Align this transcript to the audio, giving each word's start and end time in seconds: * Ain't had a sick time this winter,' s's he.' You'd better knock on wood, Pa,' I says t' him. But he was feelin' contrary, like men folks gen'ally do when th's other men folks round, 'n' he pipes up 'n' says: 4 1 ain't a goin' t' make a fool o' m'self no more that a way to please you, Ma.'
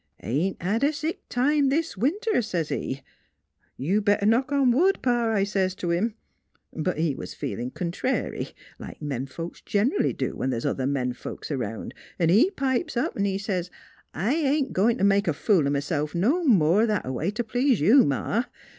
* 0.09 0.19
Ain't 0.23 0.59
had 0.59 0.83
a 0.83 0.91
sick 0.91 1.21
time 1.29 1.69
this 1.69 1.95
winter,' 1.95 2.37
s's 2.37 2.69
he.' 2.69 3.03
You'd 3.77 4.03
better 4.05 4.25
knock 4.25 4.51
on 4.51 4.71
wood, 4.71 4.97
Pa,' 5.03 5.29
I 5.31 5.43
says 5.43 5.75
t' 5.75 5.89
him. 5.91 6.15
But 6.73 6.97
he 6.97 7.13
was 7.13 7.35
feelin' 7.35 7.69
contrary, 7.69 8.47
like 8.79 8.99
men 8.99 9.27
folks 9.27 9.61
gen'ally 9.61 10.11
do 10.13 10.35
when 10.35 10.49
th's 10.49 10.65
other 10.65 10.87
men 10.87 11.13
folks 11.13 11.51
round, 11.51 11.93
'n' 12.19 12.29
he 12.29 12.49
pipes 12.49 12.97
up 12.97 13.15
'n' 13.15 13.37
says: 13.37 13.69
4 14.15 14.23
1 14.23 14.33
ain't 14.33 14.69
a 14.69 14.73
goin' 14.73 14.97
t' 14.97 15.03
make 15.03 15.27
a 15.27 15.33
fool 15.33 15.67
o' 15.67 15.69
m'self 15.69 16.15
no 16.15 16.43
more 16.45 16.87
that 16.87 17.05
a 17.05 17.13
way 17.13 17.29
to 17.29 17.43
please 17.43 17.79
you, 17.79 18.03
Ma.' 18.03 18.45